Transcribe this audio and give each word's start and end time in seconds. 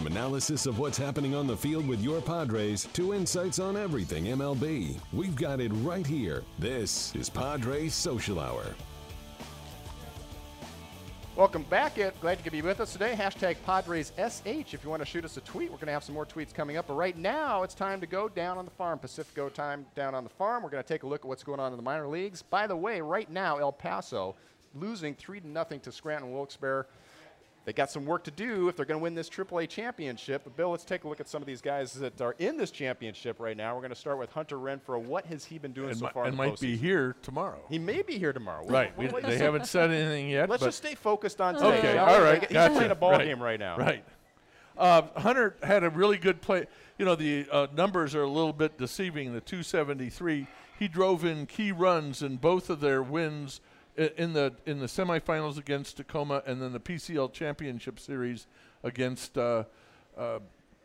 From 0.00 0.06
analysis 0.06 0.64
of 0.64 0.78
what's 0.78 0.96
happening 0.96 1.34
on 1.34 1.46
the 1.46 1.54
field 1.54 1.86
with 1.86 2.00
your 2.00 2.22
Padres 2.22 2.88
to 2.94 3.12
insights 3.12 3.58
on 3.58 3.76
everything 3.76 4.24
MLB, 4.24 4.98
we've 5.12 5.36
got 5.36 5.60
it 5.60 5.70
right 5.74 6.06
here. 6.06 6.42
This 6.58 7.14
is 7.14 7.28
Padres 7.28 7.92
Social 7.92 8.40
Hour. 8.40 8.64
Welcome 11.36 11.64
back. 11.64 11.98
It 11.98 12.18
glad 12.22 12.38
you 12.38 12.44
could 12.44 12.52
be 12.52 12.62
with 12.62 12.80
us 12.80 12.94
today. 12.94 13.14
Hashtag 13.14 13.56
Padres 13.66 14.12
SH. 14.16 14.72
If 14.72 14.82
you 14.82 14.88
want 14.88 15.02
to 15.02 15.06
shoot 15.06 15.26
us 15.26 15.36
a 15.36 15.42
tweet, 15.42 15.70
we're 15.70 15.76
going 15.76 15.88
to 15.88 15.92
have 15.92 16.04
some 16.04 16.14
more 16.14 16.24
tweets 16.24 16.54
coming 16.54 16.78
up. 16.78 16.86
But 16.86 16.94
right 16.94 17.18
now, 17.18 17.62
it's 17.62 17.74
time 17.74 18.00
to 18.00 18.06
go 18.06 18.26
down 18.26 18.56
on 18.56 18.64
the 18.64 18.70
farm. 18.70 18.98
Pacifico 18.98 19.50
time 19.50 19.84
down 19.94 20.14
on 20.14 20.24
the 20.24 20.30
farm. 20.30 20.62
We're 20.62 20.70
going 20.70 20.82
to 20.82 20.88
take 20.88 21.02
a 21.02 21.06
look 21.06 21.26
at 21.26 21.28
what's 21.28 21.44
going 21.44 21.60
on 21.60 21.72
in 21.72 21.76
the 21.76 21.82
minor 21.82 22.08
leagues. 22.08 22.40
By 22.40 22.66
the 22.66 22.74
way, 22.74 23.02
right 23.02 23.30
now, 23.30 23.58
El 23.58 23.72
Paso 23.72 24.34
losing 24.74 25.14
three 25.14 25.40
to 25.40 25.46
nothing 25.46 25.78
to 25.80 25.92
Scranton 25.92 26.32
Wilkes-Barre. 26.32 26.86
They 27.66 27.74
got 27.74 27.90
some 27.90 28.06
work 28.06 28.24
to 28.24 28.30
do 28.30 28.68
if 28.68 28.76
they're 28.76 28.86
going 28.86 28.98
to 28.98 29.02
win 29.02 29.14
this 29.14 29.28
AAA 29.28 29.68
championship. 29.68 30.42
But 30.44 30.56
Bill, 30.56 30.70
let's 30.70 30.82
take 30.84 31.04
a 31.04 31.08
look 31.08 31.20
at 31.20 31.28
some 31.28 31.42
of 31.42 31.46
these 31.46 31.60
guys 31.60 31.92
that 31.94 32.20
are 32.20 32.34
in 32.38 32.56
this 32.56 32.70
championship 32.70 33.38
right 33.38 33.56
now. 33.56 33.74
We're 33.74 33.82
going 33.82 33.90
to 33.90 33.96
start 33.96 34.18
with 34.18 34.32
Hunter 34.32 34.56
Renfroe. 34.56 35.00
What 35.02 35.26
has 35.26 35.44
he 35.44 35.58
been 35.58 35.72
doing 35.72 35.90
and 35.90 35.98
so 35.98 36.08
far? 36.08 36.24
and 36.24 36.32
in 36.32 36.38
the 36.38 36.46
might 36.48 36.58
be 36.60 36.76
here 36.76 37.16
tomorrow. 37.22 37.60
He 37.68 37.78
may 37.78 38.00
be 38.02 38.18
here 38.18 38.32
tomorrow. 38.32 38.62
We'll- 38.64 38.72
Right. 38.72 38.96
we'll 38.96 39.08
We- 39.08 39.12
wait 39.14 39.24
and 39.24 39.32
they 39.32 39.38
haven't 39.38 39.66
said 39.66 39.90
anything 39.90 40.30
yet. 40.30 40.48
Let's 40.48 40.60
but 40.62 40.66
just 40.68 40.78
stay 40.78 40.94
focused 40.94 41.40
on 41.40 41.54
today. 41.54 41.78
Okay, 41.78 41.98
all 41.98 42.20
right. 42.22 42.40
He's 42.40 42.50
gotcha. 42.52 42.74
playing 42.74 42.90
a 42.92 42.94
ball 42.94 43.12
right. 43.12 43.26
game 43.26 43.42
right 43.42 43.60
now. 43.60 43.76
Right. 43.76 44.04
Uh, 44.76 45.02
Hunter 45.16 45.56
had 45.62 45.84
a 45.84 45.90
really 45.90 46.16
good 46.16 46.40
play. 46.40 46.66
You 46.96 47.04
know, 47.04 47.14
the 47.14 47.46
uh, 47.52 47.66
numbers 47.76 48.14
are 48.14 48.22
a 48.22 48.28
little 48.28 48.54
bit 48.54 48.78
deceiving. 48.78 49.34
The 49.34 49.40
273, 49.42 50.46
he 50.78 50.88
drove 50.88 51.24
in 51.26 51.44
key 51.46 51.72
runs 51.72 52.22
in 52.22 52.38
both 52.38 52.70
of 52.70 52.80
their 52.80 53.02
wins 53.02 53.60
i- 53.79 53.79
in 53.96 54.32
the 54.32 54.52
in 54.66 54.78
the 54.78 54.86
semifinals 54.86 55.58
against 55.58 55.96
Tacoma 55.98 56.42
and 56.46 56.60
then 56.62 56.72
the 56.72 56.80
PCL 56.80 57.32
Championship 57.32 57.98
Series 58.00 58.46
against. 58.82 59.36
Uh, 59.36 59.64
uh, 60.16 60.38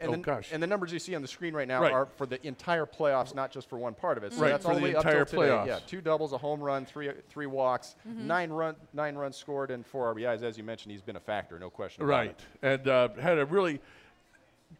And 0.00 0.10
oh 0.10 0.12
the, 0.12 0.18
gosh. 0.18 0.50
And 0.52 0.62
the 0.62 0.66
numbers 0.68 0.92
you 0.92 0.98
see 1.00 1.14
on 1.16 1.22
the 1.22 1.28
screen 1.28 1.54
right 1.54 1.66
now 1.66 1.82
Right. 1.82 1.92
are 1.92 2.06
for 2.06 2.24
the 2.26 2.38
entire 2.46 2.86
playoffs, 2.86 3.34
not 3.34 3.50
just 3.50 3.68
for 3.68 3.78
one 3.78 3.94
part 3.94 4.16
of 4.16 4.22
it. 4.22 4.32
So 4.32 4.42
Right, 4.42 4.50
that's 4.50 4.64
for 4.64 4.70
the 4.72 4.76
only 4.76 4.94
up 4.94 5.04
entire 5.04 5.24
till 5.24 5.40
today. 5.40 5.52
playoffs. 5.52 5.66
Yeah, 5.66 5.78
two 5.88 6.00
doubles, 6.00 6.32
a 6.32 6.38
home 6.38 6.60
run, 6.60 6.86
three 6.86 7.10
three 7.28 7.46
walks, 7.46 7.96
nine 8.04 8.50
run 8.50 8.76
nine 8.92 9.16
runs 9.16 9.36
scored, 9.36 9.70
and 9.72 9.84
four 9.84 10.14
RBIs. 10.14 10.42
As 10.42 10.56
you 10.56 10.62
mentioned, 10.64 10.92
he's 10.92 11.02
been 11.02 11.16
a 11.16 11.20
factor, 11.20 11.58
no 11.58 11.68
question. 11.70 12.04
about 12.04 12.10
Right, 12.12 12.30
it. 12.30 12.44
and 12.62 12.88
uh, 12.88 13.08
had 13.20 13.38
a 13.38 13.44
really 13.46 13.80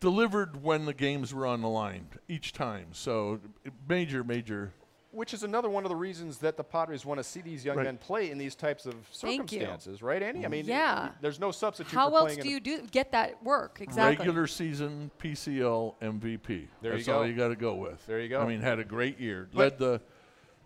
delivered 0.00 0.62
when 0.62 0.84
the 0.84 0.92
games 0.94 1.32
were 1.32 1.46
on 1.46 1.62
the 1.62 1.68
line 1.68 2.08
each 2.28 2.52
time. 2.52 2.88
So 2.92 3.40
major, 3.88 4.22
major. 4.24 4.72
Which 5.16 5.32
is 5.32 5.42
another 5.44 5.70
one 5.70 5.84
of 5.86 5.88
the 5.88 5.96
reasons 5.96 6.36
that 6.40 6.58
the 6.58 6.62
Padres 6.62 7.06
want 7.06 7.18
to 7.20 7.24
see 7.24 7.40
these 7.40 7.64
young 7.64 7.78
Right. 7.78 7.84
men 7.86 7.96
play 7.96 8.30
in 8.30 8.36
these 8.36 8.54
types 8.54 8.84
of 8.84 8.94
circumstances, 9.10 10.02
right, 10.02 10.22
Andy? 10.22 10.44
I 10.44 10.48
mean, 10.48 10.66
Yeah. 10.66 11.12
there's 11.22 11.40
no 11.40 11.50
substitute 11.50 11.90
How 11.94 12.10
for 12.10 12.16
else 12.18 12.34
playing 12.34 12.42
do 12.42 12.50
you 12.50 12.60
do 12.60 12.82
get 12.90 13.12
that 13.12 13.42
work 13.42 13.78
exactly? 13.80 14.18
Regular 14.26 14.46
season 14.46 15.10
PCL 15.18 15.94
MVP. 16.02 16.68
There 16.82 16.92
you 16.92 16.98
That's 16.98 17.08
all 17.08 17.20
go. 17.20 17.24
you 17.24 17.34
got 17.34 17.48
to 17.48 17.56
go 17.56 17.74
with. 17.76 18.04
There 18.06 18.20
you 18.20 18.28
go. 18.28 18.42
I 18.42 18.46
mean, 18.46 18.60
had 18.60 18.78
a 18.78 18.84
great 18.84 19.18
year. 19.18 19.48
But- 19.54 19.58
led 19.58 19.78
the 19.78 20.00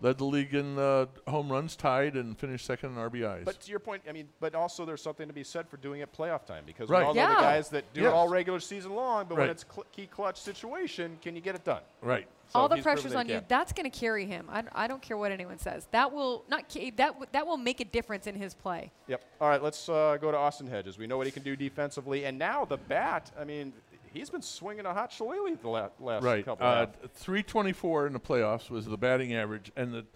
led 0.01 0.19
the 0.19 0.25
league 0.25 0.55
in 0.55 0.79
uh, 0.79 1.07
home 1.29 1.51
runs, 1.51 1.77
tied, 1.77 2.15
and 2.17 2.39
finished 2.39 2.65
second 2.67 2.91
in 2.91 2.97
RBIs. 2.97 3.45
But 3.45 3.61
to 3.61 3.71
your 3.71 3.81
point, 3.81 4.03
I 4.09 4.13
mean, 4.13 4.29
but 4.41 4.55
also 4.55 4.85
there's 4.85 5.03
something 5.03 5.29
to 5.29 5.35
be 5.35 5.45
said 5.45 5.69
for 5.69 5.77
doing 5.77 6.01
it 6.01 6.13
playoff 6.13 6.47
time 6.47 6.65
because 6.67 6.89
Right. 6.89 7.01
we 7.01 7.07
all 7.07 7.15
know 7.15 7.27
the 7.27 7.33
Yeah. 7.35 7.41
guys 7.41 7.69
that 7.71 7.93
do 7.93 8.05
it 8.05 8.13
all 8.13 8.29
regular 8.29 8.61
season 8.61 8.95
long, 8.95 9.27
but 9.29 9.37
when 9.39 9.51
it's 9.51 9.65
cl- 9.71 9.87
key 9.93 10.07
clutch 10.07 10.39
situation, 10.41 11.19
can 11.23 11.35
you 11.35 11.41
get 11.43 11.55
it 11.55 11.65
done? 11.65 11.83
right. 12.01 12.27
So 12.53 12.59
All 12.59 12.69
the 12.69 12.79
pressure's 12.83 13.13
that 13.13 13.27
he 13.27 13.33
on 13.35 13.41
you. 13.43 13.47
That's 13.47 13.73
going 13.73 13.89
to 13.89 13.97
carry 13.97 14.27
him. 14.27 14.49
I, 14.51 14.65
I 14.75 14.89
don't 14.89 15.01
care 15.01 15.17
what 15.17 15.31
anyone 15.31 15.61
says. 15.61 15.87
That 15.93 16.13
will 16.13 16.45
not 16.49 16.69
ca- 16.69 16.91
that 16.97 17.11
w- 17.13 17.27
that 17.31 17.47
will 17.47 17.57
make 17.57 17.79
a 17.79 17.85
difference 17.85 18.27
in 18.27 18.35
his 18.35 18.55
play. 18.55 18.91
Yep. 19.07 19.23
All 19.41 19.49
right, 19.49 19.63
let's 19.63 19.89
uh, 19.89 20.19
go 20.21 20.33
to 20.33 20.37
Austin 20.37 20.67
Hedges. 20.67 20.99
We 20.99 21.07
know 21.07 21.17
what 21.17 21.29
he 21.29 21.31
can 21.31 21.45
do 21.45 21.55
defensively, 21.55 22.25
and 22.25 22.37
now 22.41 22.65
the 22.65 22.77
bat. 22.77 23.31
I 23.39 23.45
mean, 23.45 23.73
he's 24.13 24.31
been 24.31 24.43
swinging 24.43 24.87
a 24.87 24.95
hot 24.95 25.13
shillelagh 25.13 25.57
the 25.61 25.69
la- 25.69 25.89
last 25.99 26.23
Right. 26.23 26.45
couple. 26.45 26.67
Uh, 26.67 26.87
of 27.03 27.11
324 27.13 28.07
in 28.07 28.13
the 28.13 28.21
playoffs 28.21 28.71
was 28.71 28.87
the 28.87 28.97
batting 28.97 29.35
average, 29.35 29.73
and 29.77 29.93
the 29.93 30.07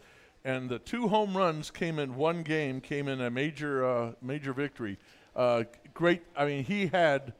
and 0.46 0.68
the 0.68 0.78
two 0.78 1.08
home 1.08 1.36
runs 1.36 1.70
came 1.70 1.98
in 1.98 2.16
one 2.16 2.42
game, 2.42 2.80
came 2.80 3.08
in 3.08 3.20
a 3.20 3.30
major 3.30 3.84
uh, 3.84 4.12
major 4.20 4.52
victory. 4.52 4.98
Uh, 5.34 5.64
great. 5.94 6.22
I 6.36 6.44
mean, 6.44 6.64
he 6.64 6.88
had 6.88 7.32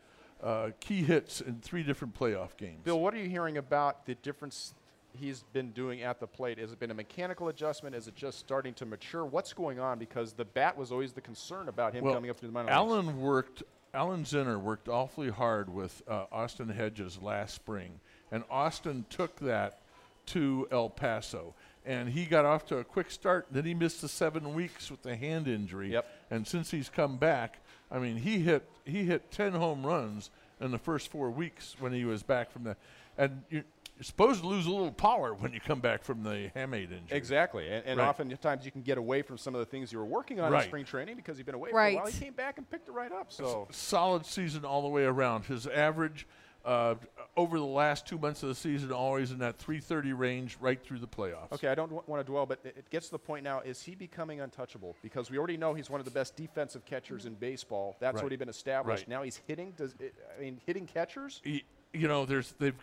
uh, 0.43 0.71
key 0.81 1.03
hits 1.03 1.41
in 1.41 1.61
three 1.61 1.83
different 1.83 2.19
playoff 2.19 2.57
games. 2.57 2.81
Bill, 2.85 2.99
what 3.01 3.15
are 3.15 3.19
you 3.19 3.29
hearing 3.29 3.59
about 3.59 4.07
the 4.07 4.15
difference 4.17 4.75
he's 5.13 5.45
been 5.53 5.71
doing 5.73 6.03
at 6.03 6.19
the 6.19 6.27
plate? 6.27 6.59
Has 6.59 6.73
it 6.73 6.81
been 6.81 6.91
a 6.91 6.95
mechanical 6.95 7.49
adjustment? 7.49 7.95
Is 7.95 8.09
it 8.09 8.17
just 8.17 8.39
starting 8.39 8.75
to 8.75 8.87
mature? 8.87 9.25
What's 9.25 9.53
going 9.53 9.79
on? 9.79 9.99
Because 9.99 10.33
the 10.33 10.45
bat 10.45 10.77
was 10.77 10.91
always 10.91 11.13
the 11.13 11.21
concern 11.21 11.69
about 11.69 11.95
him 11.95 12.05
well, 12.05 12.15
coming 12.15 12.31
up 12.31 12.37
through 12.37 12.49
the 12.49 12.53
minor 12.55 12.67
leagues. 12.67 12.75
Alan 12.77 13.21
worked. 13.21 13.63
Alan 13.95 14.25
Zinter 14.25 14.61
worked 14.61 14.89
awfully 14.89 15.31
hard 15.31 15.73
with 15.73 16.03
uh, 16.09 16.25
Austin 16.33 16.69
Hedges 16.69 17.23
last 17.23 17.55
spring, 17.55 18.01
and 18.33 18.43
Austin 18.51 19.07
took 19.09 19.37
that 19.37 19.79
to 20.27 20.67
El 20.73 20.91
Paso, 20.91 21.55
and 21.87 22.09
he 22.09 22.25
got 22.25 22.45
off 22.45 22.67
to 22.67 22.79
a 22.79 22.85
quick 22.85 23.11
start. 23.11 23.47
Then 23.53 23.65
he 23.65 23.73
missed 23.73 24.01
the 24.01 24.09
seven 24.09 24.53
weeks 24.55 24.91
with 24.91 25.03
the 25.03 25.15
hand 25.15 25.47
injury. 25.47 25.93
Yep. 25.93 26.07
And 26.31 26.47
since 26.47 26.71
he's 26.71 26.89
come 26.89 27.19
back, 27.19 27.59
I 27.91 27.99
mean, 27.99 28.17
he 28.17 28.41
hit 28.41 28.69
he 28.85 29.05
hit 29.05 29.31
ten 29.31 29.53
home 29.53 29.87
runs 29.87 30.31
in 30.61 30.73
the 30.73 30.79
first 30.79 31.09
four 31.09 31.31
weeks 31.31 31.77
when 31.79 31.93
he 31.93 32.05
was 32.05 32.23
back 32.23 32.51
from 32.51 32.65
the, 32.65 32.77
and 33.17 33.43
you're, 33.49 33.65
you're 33.97 34.05
supposed 34.05 34.41
to 34.41 34.47
lose 34.49 34.67
a 34.67 34.71
little 34.71 34.91
power 34.91 35.35
when 35.35 35.53
you 35.53 35.61
come 35.61 35.81
back 35.81 36.03
from 36.03 36.23
the 36.23 36.51
hamate 36.57 36.85
injury. 36.93 37.07
Exactly, 37.11 37.69
and, 37.69 37.85
and 37.87 37.99
Right. 38.01 38.09
oftentimes 38.09 38.65
you 38.65 38.73
can 38.73 38.83
get 38.83 38.99
away 38.99 39.23
from 39.23 39.39
some 39.39 39.55
of 39.55 39.61
the 39.61 39.67
things 39.67 39.93
you 39.93 39.99
were 39.99 40.05
working 40.05 40.41
on 40.41 40.53
in 40.55 40.61
spring 40.63 40.85
training 40.85 41.17
because 41.17 41.39
you've 41.39 41.47
been 41.47 41.55
away 41.55 41.71
for 41.71 41.79
a 41.81 41.95
while. 41.95 42.05
Right. 42.05 42.13
He 42.13 42.25
came 42.25 42.33
back 42.35 42.59
and 42.59 42.69
picked 42.69 42.89
it 42.89 42.93
right 42.93 43.13
up. 43.13 43.33
So 43.33 43.69
solid 43.71 44.27
season 44.27 44.65
all 44.65 44.83
the 44.83 44.89
way 44.89 45.05
around. 45.05 45.45
His 45.45 45.67
average 45.69 46.27
uh, 46.65 46.95
over 47.37 47.59
the 47.59 47.65
last 47.65 48.07
two 48.07 48.17
months 48.19 48.43
of 48.43 48.49
the 48.49 48.55
season 48.55 48.91
always 48.91 49.31
in 49.31 49.39
that 49.39 49.59
330 49.59 50.15
range 50.15 50.57
right 50.61 50.83
through 50.83 50.99
the 50.99 51.07
playoffs. 51.07 51.53
Okay, 51.53 51.69
I 51.69 51.75
don't 51.75 51.91
w- 51.91 52.03
want 52.07 52.25
to 52.25 52.31
dwell, 52.33 52.47
but 52.47 52.59
it, 52.65 52.75
it 52.79 52.91
gets 52.91 53.07
to 53.07 53.13
the 53.13 53.19
point 53.19 53.45
now: 53.45 53.61
is 53.61 53.83
he 53.83 53.95
becoming 53.95 54.41
untouchable? 54.41 54.97
Because 55.03 55.31
we 55.31 55.37
already 55.37 55.59
know 55.59 55.75
he's 55.75 55.91
one 55.91 56.01
of 56.01 56.07
the 56.07 56.11
best 56.11 56.37
defensive 56.37 56.85
catchers 56.87 57.27
in 57.27 57.35
baseball. 57.35 57.97
That's 58.01 58.15
Right. 58.15 58.23
already 58.23 58.37
been 58.37 58.49
established. 58.49 59.03
Right. 59.03 59.09
Now 59.09 59.23
he's 59.23 59.37
hitting. 59.47 59.73
Does 59.77 59.95
it, 60.01 60.15
I 60.37 60.41
mean 60.41 60.59
hitting 60.67 60.87
catchers? 60.87 61.43
Y- 61.45 61.63
You 61.93 62.09
know, 62.09 62.25
there's 62.25 62.55
they've 62.59 62.75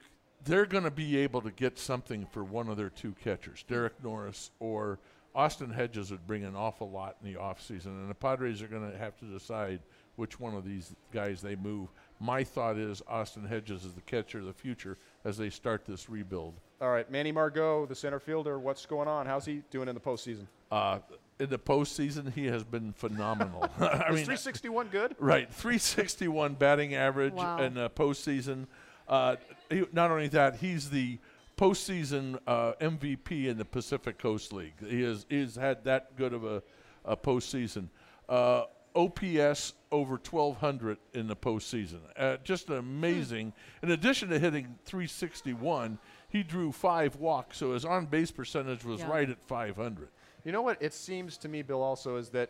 they're 0.45 0.65
going 0.65 0.83
to 0.83 0.91
be 0.91 1.17
able 1.17 1.41
to 1.41 1.51
get 1.51 1.77
something 1.77 2.25
for 2.31 2.43
one 2.43 2.67
of 2.69 2.77
their 2.77 2.89
two 2.89 3.13
catchers, 3.23 3.63
Derek 3.67 4.03
Norris 4.03 4.51
or 4.59 4.99
Austin 5.33 5.69
Hedges 5.71 6.11
would 6.11 6.25
bring 6.27 6.43
an 6.43 6.55
awful 6.55 6.89
lot 6.89 7.15
in 7.23 7.31
the 7.33 7.39
offseason, 7.39 7.85
and 7.87 8.09
the 8.09 8.15
Padres 8.15 8.61
are 8.61 8.67
going 8.67 8.89
to 8.91 8.97
have 8.97 9.15
to 9.19 9.25
decide 9.25 9.79
which 10.17 10.39
one 10.39 10.53
of 10.55 10.65
these 10.65 10.93
guys 11.13 11.41
they 11.41 11.55
move. 11.55 11.87
My 12.19 12.43
thought 12.43 12.77
is 12.77 13.01
Austin 13.07 13.45
Hedges 13.45 13.85
is 13.85 13.93
the 13.93 14.01
catcher 14.01 14.39
of 14.39 14.45
the 14.45 14.53
future 14.53 14.97
as 15.23 15.37
they 15.37 15.49
start 15.49 15.85
this 15.85 16.09
rebuild. 16.09 16.53
All 16.81 16.89
right, 16.91 17.09
Manny 17.09 17.31
Margot, 17.31 17.85
the 17.85 17.95
center 17.95 18.19
fielder. 18.19 18.59
What's 18.59 18.85
going 18.85 19.07
on? 19.07 19.25
How's 19.25 19.45
he 19.45 19.61
doing 19.71 19.87
in 19.87 19.95
the 19.95 20.01
postseason? 20.01 20.47
Uh, 20.69 20.99
in 21.39 21.49
the 21.49 21.57
postseason, 21.59 22.33
he 22.33 22.45
has 22.47 22.63
been 22.63 22.91
phenomenal. 22.93 23.63
I 23.79 23.85
Is 24.09 24.15
mean, 24.15 24.25
361 24.25 24.87
good? 24.89 25.15
Right, 25.17 25.51
361 25.53 26.55
batting 26.55 26.93
average 26.93 27.33
Wow. 27.33 27.59
in 27.61 27.73
the 27.73 27.89
postseason. 27.89 28.67
Uh, 29.07 29.35
he, 29.69 29.85
not 29.91 30.11
only 30.11 30.27
that, 30.29 30.57
he's 30.57 30.89
the 30.89 31.19
postseason 31.57 32.39
uh, 32.47 32.73
MVP 32.81 33.47
in 33.47 33.57
the 33.57 33.65
Pacific 33.65 34.17
Coast 34.17 34.51
League. 34.53 34.73
He 34.85 35.01
has 35.03 35.25
he's 35.29 35.55
had 35.55 35.83
that 35.85 36.15
good 36.15 36.33
of 36.33 36.43
a, 36.43 36.63
a 37.05 37.15
postseason. 37.15 37.89
Uh, 38.27 38.63
OPS 38.93 39.73
over 39.91 40.15
1,200 40.15 40.97
in 41.13 41.27
the 41.27 41.35
postseason. 41.35 41.99
Uh, 42.17 42.37
just 42.43 42.69
amazing. 42.69 43.53
In 43.81 43.91
addition 43.91 44.27
to 44.29 44.39
hitting 44.39 44.75
361, 44.85 45.97
he 46.29 46.43
drew 46.43 46.71
five 46.73 47.15
walks, 47.15 47.57
so 47.57 47.73
his 47.73 47.85
on 47.85 48.05
base 48.05 48.31
percentage 48.31 48.83
was 48.83 48.99
Yeah. 49.01 49.09
right 49.09 49.29
at 49.29 49.41
500. 49.43 50.09
You 50.43 50.51
know 50.51 50.61
what? 50.61 50.81
It 50.81 50.93
seems 50.93 51.37
to 51.37 51.47
me, 51.47 51.61
Bill, 51.61 51.81
also 51.81 52.17
is 52.17 52.29
that 52.29 52.49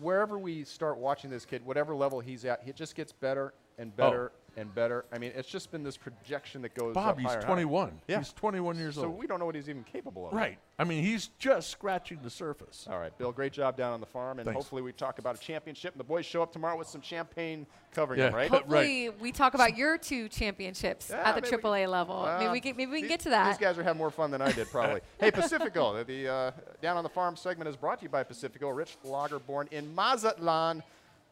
wherever 0.00 0.38
we 0.38 0.62
start 0.64 0.98
watching 0.98 1.30
this 1.30 1.44
kid, 1.44 1.64
whatever 1.64 1.96
level 1.96 2.20
he's 2.20 2.44
at, 2.44 2.62
he 2.62 2.72
just 2.72 2.94
gets 2.94 3.10
better 3.12 3.52
and 3.78 3.94
better 3.96 4.32
and 4.56 4.74
better. 4.74 5.04
I 5.12 5.18
mean, 5.18 5.32
it's 5.34 5.48
just 5.48 5.70
been 5.70 5.82
this 5.82 5.96
projection 5.96 6.62
that 6.62 6.74
goes 6.74 6.94
Bob, 6.94 7.10
up 7.10 7.18
he's 7.18 7.26
higher 7.26 7.36
and 7.36 7.44
higher. 7.44 7.54
21. 7.54 8.00
Yeah. 8.08 8.18
He's 8.18 8.32
21 8.32 8.78
years 8.78 8.94
So 8.94 9.02
old. 9.02 9.12
So 9.12 9.16
we 9.20 9.26
don't 9.26 9.38
know 9.38 9.46
what 9.46 9.54
he's 9.54 9.68
even 9.68 9.84
capable 9.84 10.26
of. 10.28 10.32
Right. 10.32 10.58
I 10.78 10.84
mean, 10.84 11.02
he's 11.02 11.28
just 11.38 11.70
scratching 11.70 12.20
the 12.22 12.28
surface. 12.30 12.86
All 12.90 12.98
right, 12.98 13.16
Bill, 13.16 13.32
great 13.32 13.52
job 13.52 13.76
down 13.78 13.92
on 13.94 14.00
the 14.00 14.06
farm, 14.06 14.38
and 14.38 14.44
Thanks. 14.46 14.56
hopefully 14.56 14.82
we 14.82 14.92
talk 14.92 15.18
about 15.18 15.36
a 15.36 15.38
championship, 15.38 15.92
and 15.94 16.00
the 16.00 16.04
boys 16.04 16.26
show 16.26 16.42
up 16.42 16.52
tomorrow 16.52 16.76
with 16.76 16.86
some 16.88 17.00
champagne 17.00 17.66
covering 17.94 18.18
Yeah. 18.20 18.26
them, 18.26 18.34
right? 18.34 18.50
Ho- 18.50 18.56
Hopefully, 18.58 19.08
we 19.20 19.32
talk 19.32 19.54
about 19.54 19.76
your 19.76 19.96
two 19.96 20.28
championships 20.28 21.08
Yeah, 21.10 21.16
at 21.28 21.34
the 21.34 21.40
maybe 21.42 21.56
we- 21.56 21.62
AAA 21.62 21.88
level. 21.88 22.24
maybe 22.26 22.44
Uh, 22.46 22.52
we 22.52 22.60
can, 22.60 22.76
maybe 22.76 22.90
we 22.92 23.00
can 23.00 23.08
get 23.08 23.20
to 23.20 23.30
that. 23.30 23.48
These 23.48 23.58
guys 23.58 23.78
are 23.78 23.82
having 23.82 23.98
more 23.98 24.10
fun 24.10 24.30
than 24.30 24.42
I 24.42 24.52
did, 24.52 24.68
probably. 24.70 25.00
hey, 25.18 25.30
Pacifico, 25.30 25.94
the, 25.96 26.04
the 26.04 26.28
uh, 26.28 26.50
Down 26.82 26.96
on 26.98 27.04
the 27.04 27.10
Farm 27.10 27.36
segment 27.36 27.68
is 27.68 27.76
brought 27.76 27.98
to 28.00 28.02
you 28.04 28.08
by 28.10 28.22
Pacifico, 28.22 28.68
rich 28.68 28.96
lager 29.02 29.38
born 29.38 29.68
in 29.70 29.94
Mazatlan, 29.94 30.82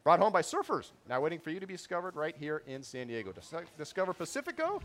brought 0.04 0.20
home 0.20 0.32
by 0.32 0.42
surfers, 0.42 0.90
now 1.08 1.20
waiting 1.20 1.40
for 1.40 1.50
you 1.50 1.58
to 1.58 1.66
be 1.66 1.72
discovered 1.72 2.14
right 2.14 2.36
here 2.38 2.62
in 2.66 2.82
San 2.82 3.06
Diego. 3.06 3.32
Dis- 3.32 3.54
discover 3.78 4.12
Pacifico. 4.12 4.80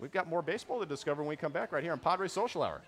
We've 0.00 0.10
got 0.10 0.28
more 0.28 0.42
baseball 0.42 0.80
to 0.80 0.86
discover 0.86 1.22
when 1.22 1.28
we 1.28 1.36
come 1.36 1.52
back 1.52 1.72
right 1.72 1.82
here 1.82 1.92
on 1.92 1.98
Padre 2.00 2.26
Social 2.28 2.62
Hour. 2.62 2.82